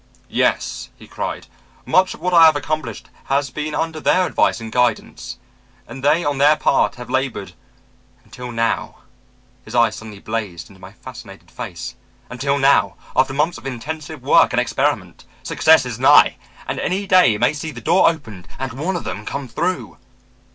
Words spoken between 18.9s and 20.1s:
of them come through!'